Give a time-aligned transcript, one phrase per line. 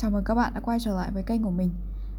[0.00, 1.70] Chào mừng các bạn đã quay trở lại với kênh của mình.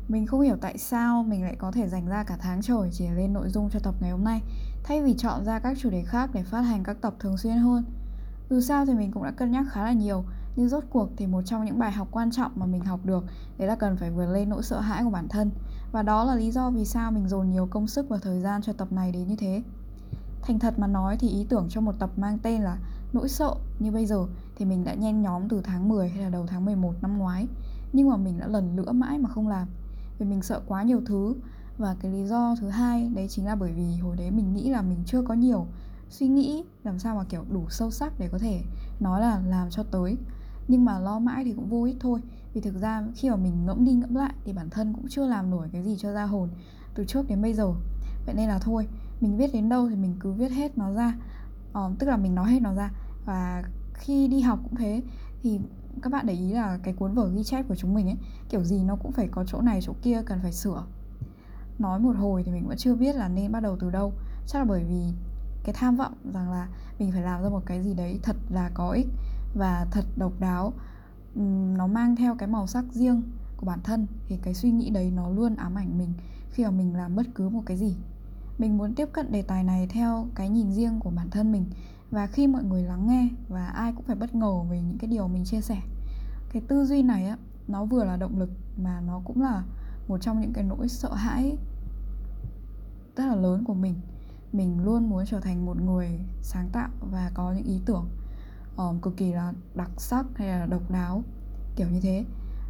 [0.07, 3.07] Mình không hiểu tại sao mình lại có thể dành ra cả tháng trời chỉ
[3.09, 4.41] lên nội dung cho tập ngày hôm nay,
[4.83, 7.57] Thay vì chọn ra các chủ đề khác để phát hành các tập thường xuyên
[7.57, 7.83] hơn.
[8.49, 10.23] Dù sao thì mình cũng đã cân nhắc khá là nhiều,
[10.55, 13.25] Nhưng rốt cuộc thì một trong những bài học quan trọng mà mình học được
[13.57, 15.51] Đấy là cần phải vượt lên nỗi sợ hãi của bản thân.
[15.91, 18.61] Và đó là lý do vì sao mình dồn nhiều công sức và thời gian
[18.61, 19.63] cho tập này đến như thế.
[20.41, 22.77] Thành thật mà nói thì ý tưởng cho một tập mang tên là
[23.13, 24.25] nỗi sợ như bây giờ
[24.55, 27.47] thì mình đã nhen nhóm từ tháng 10 hay là đầu tháng 11 năm ngoái.
[27.93, 29.67] Nhưng mà mình đã lần lữa mãi mà không làm.
[30.19, 31.35] Vì mình sợ quá nhiều thứ.
[31.77, 34.69] Và cái lý do thứ hai đấy chính là bởi vì hồi đấy mình nghĩ
[34.69, 35.67] là mình chưa có nhiều
[36.09, 38.61] suy nghĩ làm sao mà, kiểu, đủ sâu sắc để có thể
[38.99, 40.17] nói là làm cho tới.
[40.67, 42.19] Nhưng mà lo mãi thì cũng vô ích thôi.
[42.53, 45.27] Vì thực ra khi mà mình ngẫm đi ngẫm lại thì bản thân cũng chưa
[45.27, 46.49] làm nổi cái gì cho ra hồn
[46.95, 47.73] từ trước đến bây giờ.
[48.25, 48.87] Vậy nên là thôi,
[49.21, 51.13] mình viết đến đâu thì mình cứ viết hết nó ra
[51.77, 52.91] uh, tức là mình nói hết nó ra.
[53.25, 55.01] Và khi đi học cũng thế
[55.41, 55.59] thì
[56.01, 58.17] các bạn để ý là cái cuốn vở ghi chép của chúng mình ấy
[58.49, 60.83] kiểu gì nó cũng phải có chỗ này chỗ kia cần phải sửa.
[61.79, 64.13] Nói một hồi thì mình vẫn chưa biết là nên bắt đầu từ đâu.
[64.47, 65.13] Chắc là bởi vì
[65.63, 66.67] cái tham vọng rằng là
[66.99, 69.07] mình phải làm ra một cái gì đấy thật là có ích
[69.55, 70.73] và thật độc đáo.
[71.75, 73.21] Nó mang theo cái màu sắc riêng
[73.57, 76.13] của bản thân thì cái suy nghĩ đấy nó luôn ám ảnh mình
[76.51, 77.95] khi mà mình làm bất cứ một cái gì
[78.57, 81.65] mình muốn tiếp cận đề tài này theo cái nhìn riêng của bản thân mình.
[82.11, 85.07] Và khi mọi người lắng nghe và ai cũng phải bất ngờ về những cái
[85.07, 85.81] điều mình chia sẻ.
[86.53, 89.63] Cái tư duy này á nó vừa là động lực mà nó cũng là
[90.07, 91.57] một trong những cái nỗi sợ hãi
[93.15, 93.95] rất là lớn của mình.
[94.53, 98.09] Mình luôn muốn trở thành một người sáng tạo và có những ý tưởng
[98.77, 101.23] um, cực kỳ là đặc sắc hay là độc đáo
[101.75, 102.25] kiểu như thế.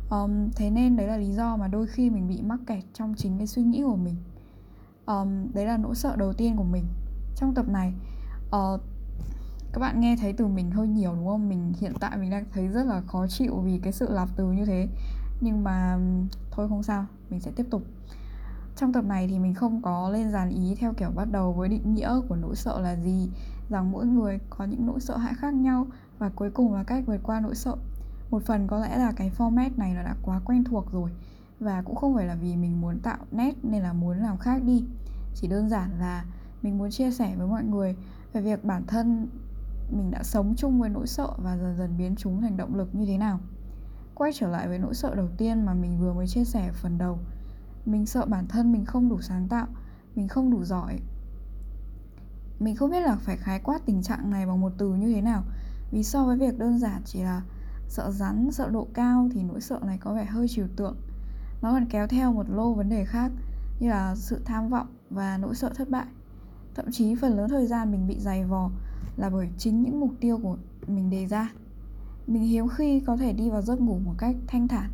[0.09, 3.13] Um, thế nên đấy là lý do mà đôi khi mình bị mắc kẹt trong
[3.17, 4.15] chính cái suy nghĩ của mình
[5.11, 6.85] um, đấy là nỗi sợ đầu tiên của mình
[7.35, 7.93] trong tập này.
[8.45, 8.81] Uh,
[9.73, 11.49] các bạn nghe thấy từ mình hơi nhiều đúng không?
[11.49, 14.51] Mình hiện tại mình đang thấy rất là khó chịu vì cái sự lặp từ
[14.51, 14.87] như thế.
[15.41, 15.97] Nhưng mà
[16.51, 17.83] thôi không sao mình sẽ tiếp tục.
[18.75, 21.69] Trong tập này thì mình không có lên dàn ý theo kiểu bắt đầu với
[21.69, 23.29] định nghĩa của nỗi sợ là gì
[23.69, 25.87] rằng mỗi người có những nỗi sợ hãi khác nhau
[26.19, 27.75] và cuối cùng là cách vượt qua nỗi sợ.
[28.29, 31.11] Một phần có lẽ là cái format này nó đã quá quen thuộc rồi
[31.59, 34.63] và cũng không phải là vì mình muốn tạo nét nên là muốn làm khác
[34.63, 34.85] đi
[35.35, 36.25] chỉ đơn giản là
[36.61, 37.95] mình muốn chia sẻ với mọi người
[38.33, 39.27] về việc bản thân
[39.91, 42.95] mình đã sống chung với nỗi sợ và dần dần biến chúng thành động lực
[42.95, 43.39] như thế nào.
[44.15, 46.73] Quay trở lại với nỗi sợ đầu tiên mà mình vừa mới chia sẻ ở
[46.73, 47.19] phần đầu.
[47.85, 49.67] Mình sợ bản thân mình không đủ sáng tạo,
[50.15, 50.99] mình không đủ giỏi.
[52.59, 55.21] Mình không biết là phải khái quát tình trạng này bằng một từ như thế
[55.21, 55.43] nào,
[55.91, 57.41] vì so với việc đơn giản chỉ là
[57.87, 60.95] sợ rắn, sợ độ cao thì nỗi sợ này có vẻ hơi trừu tượng.
[61.61, 63.31] Nó còn kéo theo một lô vấn đề khác
[63.81, 66.05] như là sự tham vọng và nỗi sợ thất bại.
[66.75, 68.69] Thậm chí phần lớn thời gian mình bị dày vò
[69.17, 71.51] là bởi chính những mục tiêu của mình đề ra.
[72.27, 74.91] Mình hiếm khi có thể đi vào giấc ngủ một cách thanh thản,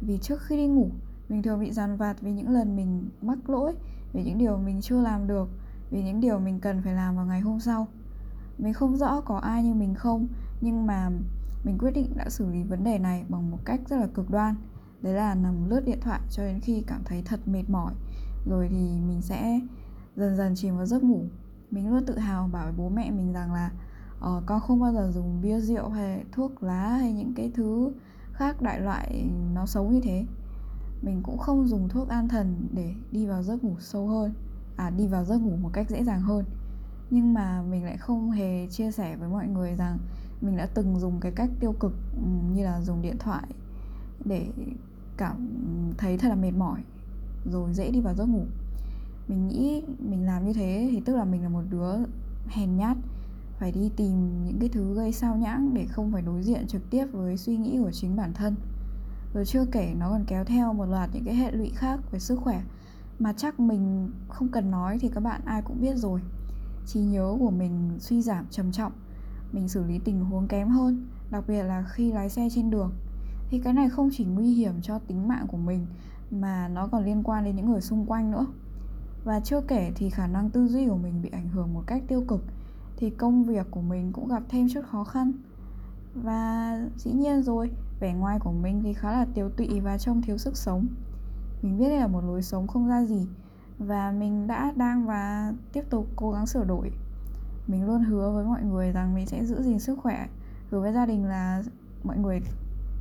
[0.00, 0.90] vì trước khi đi ngủ,
[1.28, 3.74] mình thường bị dằn vặt vì những lần mình mắc lỗi,
[4.12, 5.48] vì những điều mình chưa làm được,
[5.90, 7.88] vì những điều mình cần phải làm vào ngày hôm sau.
[8.58, 10.28] Mình không rõ có ai như mình không,
[10.60, 11.10] nhưng mà
[11.64, 14.30] mình quyết định đã xử lý vấn đề này bằng một cách rất là cực
[14.30, 14.54] đoan.
[15.02, 17.92] Đấy là nằm lướt điện thoại cho đến khi cảm thấy thật mệt mỏi
[18.46, 19.60] rồi thì mình sẽ
[20.16, 21.24] dần dần chìm vào giấc ngủ.
[21.70, 23.70] Mình luôn tự hào bảo với bố mẹ mình rằng là
[24.18, 27.92] uh, con không bao giờ dùng bia rượu hay thuốc lá hay những cái thứ
[28.32, 30.26] khác đại loại nó xấu như thế.
[31.02, 34.34] Mình cũng không dùng thuốc an thần để đi vào giấc ngủ sâu hơn
[34.76, 36.44] à đi vào giấc ngủ một cách dễ dàng hơn.
[37.10, 39.98] Nhưng mà mình lại không hề chia sẻ với mọi người rằng
[40.40, 41.92] mình đã từng dùng cái cách tiêu cực
[42.54, 43.46] như là dùng điện thoại
[44.24, 44.48] để
[45.16, 45.48] cảm
[45.98, 46.80] thấy thật là mệt mỏi
[47.44, 48.44] rồi dễ đi vào giấc ngủ.
[49.28, 51.94] Mình nghĩ mình làm như thế thì tức là mình là một đứa
[52.46, 52.96] hèn nhát,
[53.58, 56.90] phải đi tìm những cái thứ gây sao nhãng để không phải đối diện trực
[56.90, 58.54] tiếp với suy nghĩ của chính bản thân.
[59.34, 62.18] Rồi chưa kể nó còn kéo theo một loạt những cái hệ lụy khác về
[62.18, 62.62] sức khỏe
[63.18, 66.20] mà chắc mình không cần nói thì các bạn ai cũng biết rồi.
[66.86, 68.92] Trí nhớ của mình suy giảm trầm trọng,
[69.52, 72.92] mình xử lý tình huống kém hơn, đặc biệt là khi lái xe trên đường.
[73.48, 75.86] Thì cái này không chỉ nguy hiểm cho tính mạng của mình
[76.32, 78.46] mà nó còn liên quan đến những người xung quanh nữa.
[79.24, 82.02] Và chưa kể thì khả năng tư duy của mình bị ảnh hưởng một cách
[82.08, 82.44] tiêu cực,
[82.96, 85.32] thì công việc của mình cũng gặp thêm chút khó khăn.
[86.14, 87.70] Và dĩ nhiên rồi,
[88.00, 90.86] vẻ ngoài của mình thì khá là tiều tụy và trông thiếu sức sống.
[91.62, 93.26] Mình biết đây là một lối sống không ra gì,
[93.78, 96.90] và mình đã đang và tiếp tục cố gắng sửa đổi.
[97.66, 100.28] Mình luôn hứa với mọi người rằng mình sẽ giữ gìn sức khỏe,
[100.70, 101.62] hứa với gia đình là
[102.04, 102.40] mọi người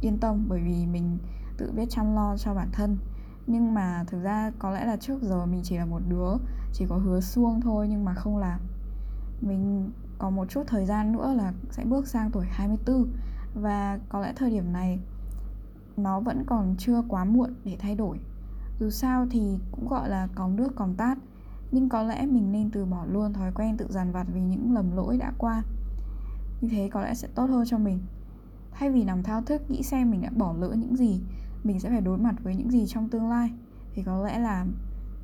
[0.02, 1.18] yên tâm bởi vì mình
[1.58, 2.98] tự biết chăm lo cho bản thân
[3.52, 6.34] nhưng mà thực ra có lẽ là trước giờ mình chỉ là một đứa,
[6.74, 8.60] chỉ có hứa xuông thôi nhưng mà không làm.
[9.42, 13.08] Mình có một chút thời gian nữa là sẽ bước sang tuổi 24
[13.56, 15.00] và có lẽ thời điểm này,
[15.98, 18.20] nó vẫn còn chưa quá muộn để thay đổi.
[18.80, 21.18] Dù sao thì cũng gọi là còng nước còn tát,
[21.72, 24.74] nhưng có lẽ mình nên từ bỏ luôn thói quen tự dằn vặt vì những
[24.74, 25.64] lầm lỗi đã qua.
[26.62, 28.00] Như thế có lẽ sẽ tốt hơn cho mình.
[28.72, 31.22] Thay vì nằm thao thức, nghĩ xem mình đã bỏ lỡ những gì
[31.64, 33.52] mình sẽ phải đối mặt với những gì trong tương lai.
[33.94, 34.66] Thì có lẽ là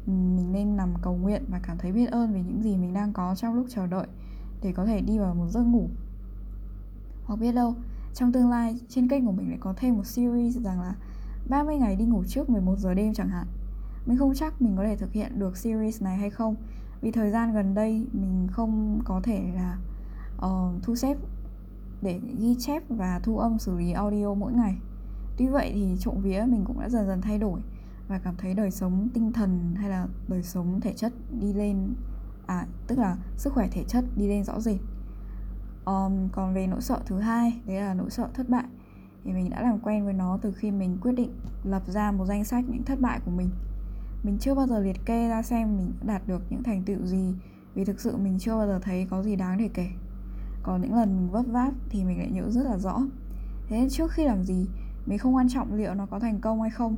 [0.05, 2.93] ừ, mình nên nằm cầu nguyện và cảm thấy biết ơn về những gì mình
[2.93, 4.07] đang có trong lúc chờ đợi
[4.61, 5.87] để có thể đi vào một giấc ngủ.
[7.25, 7.75] Hoặc biết đâu
[8.13, 10.95] trong tương lai trên kênh của mình lại có thêm một series rằng là
[11.49, 13.47] 30 ngày đi ngủ trước 11 giờ đêm chẳng hạn.
[14.05, 16.55] Mình không chắc mình có thể thực hiện được series này hay không.
[17.01, 19.77] Vì thời gian gần đây mình không có thể là
[20.45, 21.17] uh, thu xếp
[22.01, 24.77] để ghi chép và thu âm xử lý audio mỗi ngày
[25.37, 27.59] tuy vậy thì trộm vía mình cũng đã dần dần thay đổi
[28.07, 31.93] và cảm thấy đời sống tinh thần hay là đời sống thể chất đi lên
[32.45, 34.79] à tức là sức khỏe thể chất đi lên rõ rệt.
[35.85, 38.65] Um, còn về nỗi sợ thứ hai đấy là nỗi sợ thất bại.
[39.23, 41.31] Thì mình đã làm quen với nó từ khi mình quyết định
[41.63, 43.49] lập ra một danh sách những thất bại của mình.
[44.23, 47.05] Mình chưa bao giờ liệt kê ra xem mình đã đạt được những thành tựu
[47.05, 47.33] gì
[47.73, 49.87] vì thực sự mình chưa bao giờ thấy có gì đáng để kể.
[50.63, 53.01] Còn những lần mình vấp váp thì mình lại nhớ rất là rõ.
[53.67, 54.67] Thế nên trước khi làm gì
[55.07, 56.97] mình không quan trọng liệu nó có thành công hay không.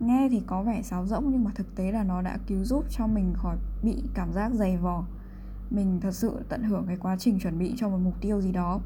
[0.00, 2.84] Nghe thì có vẻ sáo rỗng nhưng mà thực tế là nó đã cứu giúp
[2.90, 5.04] cho mình khỏi bị cảm giác dày vò.
[5.70, 8.52] Mình thật sự tận hưởng cái quá trình chuẩn bị cho một mục tiêu gì
[8.52, 8.80] đó.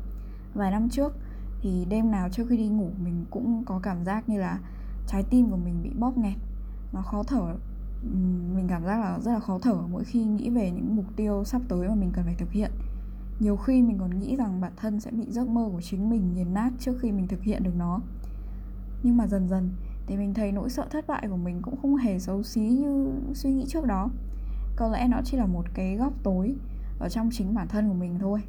[0.55, 1.13] Vài năm trước
[1.61, 4.59] thì đêm nào trước khi đi ngủ mình cũng có cảm giác như là
[5.07, 6.39] trái tim của mình bị bóp nghẹt.
[6.93, 7.57] Nó khó thở
[8.55, 11.45] mình cảm giác là rất là khó thở mỗi khi nghĩ về những mục tiêu
[11.45, 12.71] sắp tới mà mình cần phải thực hiện.
[13.41, 16.35] Nhiều khi mình còn nghĩ rằng bản thân sẽ bị giấc mơ của chính mình
[16.35, 18.01] nghiền nát trước khi mình thực hiện được nó
[19.03, 19.71] nhưng mà dần dần
[20.07, 23.13] thì mình thấy nỗi sợ thất bại của mình cũng không hề xấu xí như
[23.35, 24.09] suy nghĩ trước đó.
[24.77, 26.55] Có lẽ nó chỉ là một cái góc tối
[26.99, 28.43] ở trong chính bản thân của mình thôi.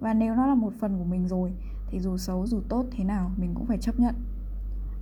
[0.00, 1.52] Và nếu nó là một phần của mình rồi,
[1.90, 4.14] thì dù xấu dù tốt thế nào, mình cũng phải chấp nhận.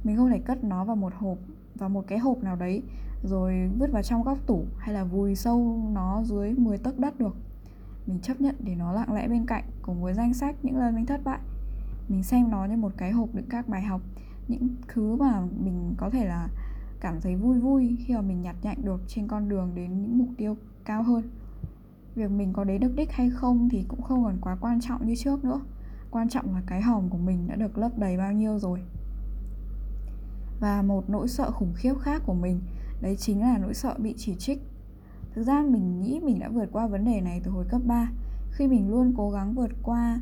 [0.05, 1.39] Mình không thể cất nó vào một hộp,
[1.75, 2.83] vào một cái hộp nào đấy,
[3.23, 7.19] rồi vứt vào trong góc tủ hay là vùi sâu nó dưới 10 tấc đất
[7.19, 7.37] được.
[8.07, 10.95] Mình chấp nhận để nó lặng lẽ bên cạnh cùng với danh sách những lần
[10.95, 11.39] mình thất bại.
[12.09, 14.01] Mình xem nó như một cái hộp đựng các bài học
[14.51, 16.49] những thứ mà mình có thể là
[17.01, 20.19] cảm thấy vui vui khi mà mình nhặt nhạnh được trên con đường đến những
[20.19, 21.23] mục tiêu cao hơn.
[22.15, 25.07] Việc mình có đến được đích hay không thì cũng không còn quá quan trọng
[25.07, 25.61] như trước nữa.
[26.11, 28.83] Quan trọng là cái hòm của mình đã được lấp đầy bao nhiêu rồi.
[30.61, 32.61] Và một nỗi sợ khủng khiếp khác của mình
[33.01, 34.63] đấy chính là nỗi sợ bị chỉ trích.
[35.35, 38.11] Thực ra mình nghĩ mình đã vượt qua vấn đề này từ hồi cấp 3
[38.51, 40.21] khi mình luôn cố gắng vượt qua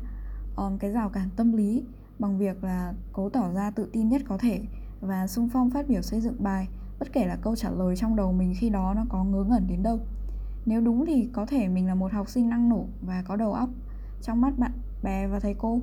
[0.55, 1.83] um, cái rào cản tâm lý
[2.19, 4.61] bằng việc là cố tỏ ra tự tin nhất có thể
[5.01, 6.67] và sung phong phát biểu xây dựng bài
[6.99, 9.67] bất kể là câu trả lời trong đầu mình khi đó nó có ngớ ngẩn
[9.67, 9.99] đến đâu.
[10.65, 13.53] Nếu đúng thì có thể mình là một học sinh năng nổ và có đầu
[13.53, 13.69] óc
[14.21, 14.71] trong mắt bạn
[15.03, 15.81] bè và thầy cô.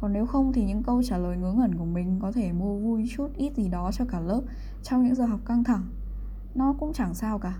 [0.00, 2.78] Còn nếu không thì những câu trả lời ngớ ngẩn của mình có thể mua
[2.78, 4.40] vui chút ít gì đó cho cả lớp
[4.82, 5.88] trong những giờ học căng thẳng.
[6.54, 7.58] Nó cũng chẳng sao cả.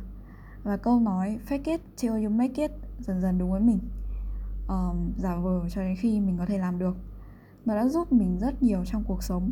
[0.63, 3.79] Và câu nói fake it till you make it dần dần đúng với mình.
[4.69, 6.97] Um, giả vờ cho đến khi mình có thể làm được
[7.65, 9.51] nó đã giúp mình rất nhiều trong cuộc sống.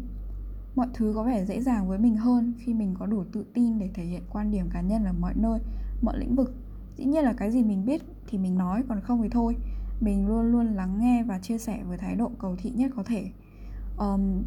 [0.76, 3.78] Mọi thứ có vẻ dễ dàng với mình hơn khi mình có đủ tự tin
[3.78, 5.60] để thể hiện quan điểm cá nhân ở mọi nơi
[6.02, 6.54] mọi lĩnh vực.
[6.96, 9.56] Dĩ nhiên là cái gì mình biết thì mình nói còn không thì thôi.
[10.00, 13.02] Mình luôn luôn lắng nghe và chia sẻ với thái độ cầu thị nhất có
[13.02, 13.30] thể.
[13.98, 14.42] Um,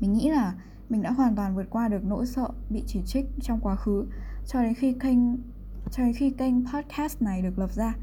[0.00, 0.54] mình nghĩ là
[0.88, 4.06] mình đã hoàn toàn vượt qua được nỗi sợ bị chỉ trích trong quá khứ
[4.46, 5.18] cho đến khi kênh
[5.90, 7.94] cho đến khi kênh podcast này được lập ra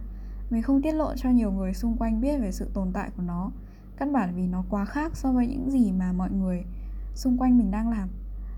[0.50, 3.24] mình không tiết lộ cho nhiều người xung quanh biết về sự tồn tại của
[3.24, 3.52] nó.
[3.98, 6.64] Căn bản vì nó quá khác so với những gì mà mọi người
[7.16, 8.10] xung quanh mình đang làm.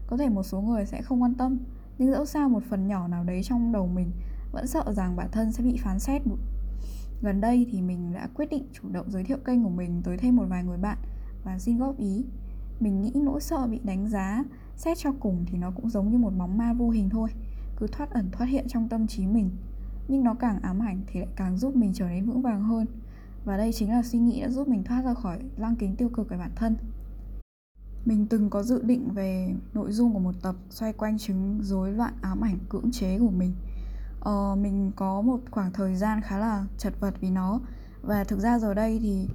[0.08, 1.58] Có thể một số người sẽ không quan tâm,
[1.98, 4.12] nhưng dẫu sao một phần nhỏ nào đấy trong đầu mình
[4.52, 6.22] vẫn sợ rằng bản thân sẽ bị phán xét.
[7.22, 10.18] Gần đây thì mình đã quyết định chủ động giới thiệu kênh của mình tới
[10.18, 10.98] thêm một vài người bạn
[11.44, 12.26] và xin góp ý.
[12.80, 14.44] Mình nghĩ nỗi sợ bị đánh giá
[14.76, 17.30] xét cho cùng thì nó cũng giống như một bóng ma vô hình thôi,
[17.78, 19.50] cứ thoát ẩn thoát hiện trong tâm trí mình
[20.10, 22.86] nhưng nó càng ám ảnh thì lại càng giúp mình trở nên vững vàng hơn.
[23.46, 26.10] Và đây chính là suy nghĩ đã giúp mình thoát ra khỏi lăng kính tiêu
[26.10, 26.76] cực về bản thân.
[28.06, 31.92] Mình từng có dự định về nội dung của một tập xoay quanh chứng rối
[31.92, 33.54] loạn ám ảnh cưỡng chế của mình.
[34.20, 37.60] Ờ, mình có một khoảng thời gian khá là chật vật vì nó.
[38.02, 39.28] Và thực ra giờ đây thì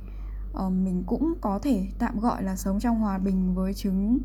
[0.66, 4.18] uh, mình cũng có thể tạm gọi là sống trong hòa bình với chứng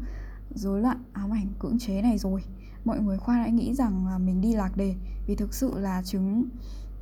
[0.55, 2.41] rối loạn ám ảnh cưỡng chế này rồi
[2.85, 4.95] mọi người khoan hãy nghĩ rằng là mình đi lạc đề
[5.27, 6.49] vì thực sự là chứng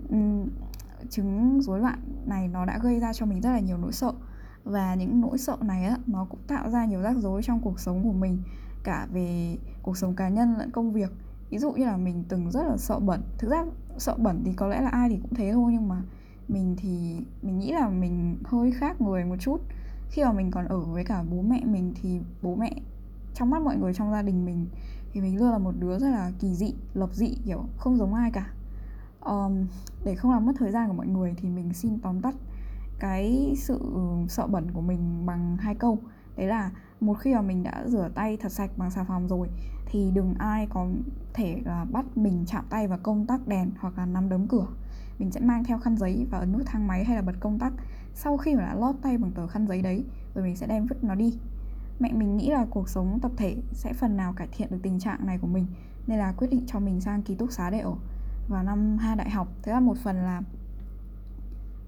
[0.09, 0.47] um,
[1.09, 4.11] chứng rối loạn này nó đã gây ra cho mình rất là nhiều nỗi sợ.
[4.63, 7.79] Và những nỗi sợ này á nó cũng tạo ra nhiều rắc rối trong cuộc
[7.79, 8.41] sống của mình
[8.83, 11.11] cả về cuộc sống cá nhân lẫn công việc.
[11.49, 13.21] Ví dụ như là mình từng rất là sợ bẩn.
[13.37, 13.65] Thực ra
[13.97, 16.01] sợ bẩn thì có lẽ là ai thì cũng thế thôi nhưng mà
[16.47, 19.61] mình thì mình nghĩ là mình hơi khác người một chút.
[20.09, 22.73] Khi mà mình còn ở với cả bố mẹ mình thì bố mẹ
[23.33, 24.67] trong mắt mọi người trong gia đình mình
[25.17, 28.13] thì mình luôn là một đứa rất là kỳ dị lập dị kiểu không giống
[28.13, 28.49] ai cả.
[29.21, 29.67] Um,
[30.05, 32.35] để không làm mất thời gian của mọi người thì mình xin tóm tắt
[32.99, 33.79] cái sự
[34.29, 35.99] sợ bẩn của mình bằng hai câu.
[36.35, 39.49] Đấy là một khi mà mình đã rửa tay thật sạch bằng xà phòng rồi
[39.85, 40.87] thì đừng ai có
[41.33, 44.67] thể là bắt mình chạm tay vào công tắc đèn hoặc là nắm đấm cửa.
[45.19, 47.59] Mình sẽ mang theo khăn giấy và ấn nút thang máy hay là bật công
[47.59, 47.73] tắc.
[48.13, 50.05] Sau khi mà đã lót tay bằng tờ khăn giấy đấy
[50.35, 51.37] rồi mình sẽ đem vứt nó đi
[51.99, 54.99] mẹ mình nghĩ là cuộc sống tập thể sẽ phần nào cải thiện được tình
[54.99, 55.65] trạng này của mình
[56.07, 57.93] nên là quyết định cho mình sang ký túc xá để ở
[58.47, 59.47] vào năm hai đại học.
[59.63, 60.41] Thế là một phần là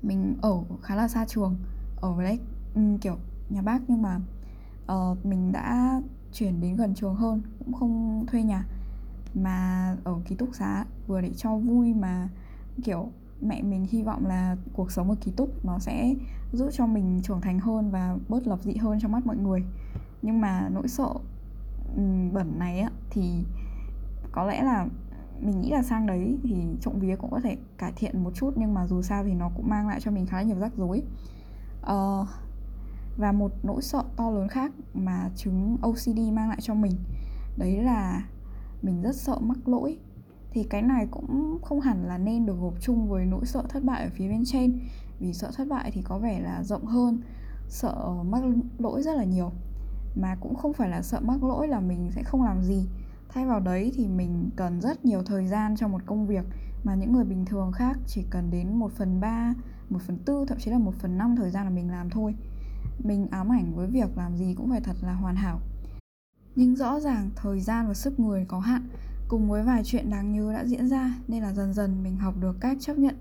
[0.01, 1.55] mình ở khá là xa trường
[2.01, 2.39] ở với đấy
[2.75, 3.15] ừ, kiểu
[3.49, 3.81] nhà bác.
[3.87, 4.19] Nhưng mà
[4.91, 6.01] uh, mình đã
[6.33, 8.65] chuyển đến gần trường hơn cũng không thuê nhà
[9.33, 12.29] mà ở ký túc xá vừa để cho vui mà
[12.83, 13.11] kiểu
[13.41, 16.15] mẹ mình hy vọng là cuộc sống ở ký túc nó sẽ
[16.53, 19.63] giúp cho mình trưởng thành hơn và bớt lập dị hơn trong mắt mọi người.
[20.21, 21.13] Nhưng mà nỗi sợ
[22.33, 23.45] bẩn này á thì
[24.31, 24.87] có lẽ là
[25.39, 28.53] mình nghĩ là sang đấy thì trộm vía cũng có thể cải thiện một chút
[28.55, 30.71] nhưng mà dù sao thì nó cũng mang lại cho mình khá là nhiều rắc
[30.77, 31.03] rối.
[31.81, 32.27] Uh,
[33.17, 36.95] và một nỗi sợ to lớn khác mà chứng OCD mang lại cho mình
[37.57, 38.27] đấy là
[38.81, 39.97] mình rất sợ mắc lỗi.
[40.51, 43.83] Thì cái này cũng không hẳn là nên được gộp chung với nỗi sợ thất
[43.83, 44.79] bại ở phía bên trên
[45.19, 47.21] vì sợ thất bại thì có vẻ là rộng hơn
[47.69, 47.95] sợ
[48.25, 48.43] mắc
[48.77, 49.51] lỗi rất là nhiều.
[50.15, 52.88] Mà cũng không phải là sợ mắc lỗi là mình sẽ không làm gì.
[53.29, 56.45] Thay vào đấy thì mình cần rất nhiều thời gian cho một công việc
[56.83, 59.53] mà những người bình thường khác chỉ cần đến 1 phần 3,
[59.89, 62.35] 1 phần 4, thậm chí là 1 phần 5 thời gian là mình làm thôi.
[63.03, 65.59] Mình ám ảnh với việc làm gì cũng phải thật là hoàn hảo.
[66.55, 68.88] Nhưng rõ ràng thời gian và sức người có hạn.
[69.27, 72.33] Cùng với vài chuyện đáng nhớ đã diễn ra nên là dần dần mình học
[72.39, 73.15] được cách chấp nhận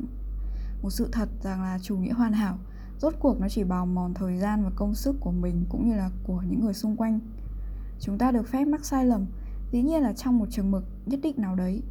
[0.83, 2.59] một sự thật rằng là chủ nghĩa hoàn hảo.
[2.99, 5.97] Rốt cuộc nó chỉ bào mòn thời gian và công sức của mình cũng như
[5.97, 7.21] là của những người xung quanh.
[8.01, 9.27] Chúng ta được phép mắc sai lầm
[9.73, 11.83] dĩ nhiên là trong một trường mực nhất định nào đấy.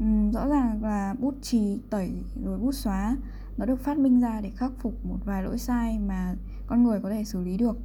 [0.00, 2.12] Uhm, rõ ràng là bút chì tẩy
[2.44, 3.16] rồi bút xóa
[3.56, 6.34] nó được phát minh ra để khắc phục một vài lỗi sai mà
[6.66, 7.78] con người có thể xử lý được.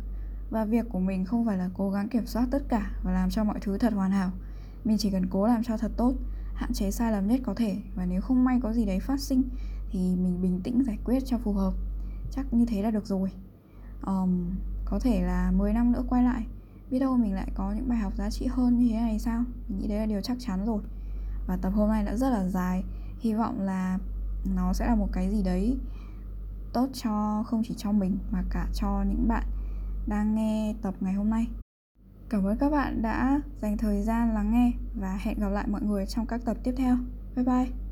[0.49, 3.29] Và việc của mình không phải là cố gắng kiểm soát tất cả và làm
[3.29, 4.31] cho mọi thứ thật hoàn hảo.
[4.83, 6.13] Mình chỉ cần cố làm cho thật tốt
[6.53, 7.77] hạn chế sai lầm nhất có thể.
[7.95, 9.43] Và nếu không may có gì đấy phát sinh
[9.93, 11.73] thì mình bình tĩnh giải quyết cho phù hợp.
[12.31, 13.31] Chắc như thế là được rồi.
[14.05, 14.51] Um,
[14.85, 16.47] có thể là 10 năm nữa quay lại.
[16.91, 19.43] Biết đâu mình lại có những bài học giá trị hơn như thế này sao?
[19.67, 20.81] Mình nghĩ đấy là điều chắc chắn rồi.
[21.47, 22.83] Và tập hôm nay đã rất là dài.
[23.19, 23.99] Hy vọng là
[24.55, 25.77] nó sẽ là một cái gì đấy
[26.73, 29.43] tốt cho không chỉ cho mình mà cả cho những bạn
[30.07, 31.47] đang nghe tập ngày hôm nay.
[32.29, 35.81] Cảm ơn các bạn đã dành thời gian lắng nghe và hẹn gặp lại mọi
[35.81, 36.97] người trong các tập tiếp theo.
[37.35, 37.82] Bye bye!